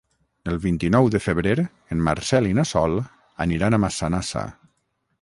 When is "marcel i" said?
2.09-2.57